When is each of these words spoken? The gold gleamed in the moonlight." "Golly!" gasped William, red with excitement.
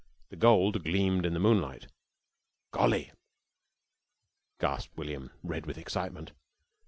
The 0.29 0.35
gold 0.35 0.83
gleamed 0.83 1.27
in 1.27 1.35
the 1.35 1.39
moonlight." 1.39 1.85
"Golly!" 2.71 3.11
gasped 4.59 4.97
William, 4.97 5.29
red 5.43 5.67
with 5.67 5.77
excitement. 5.77 6.31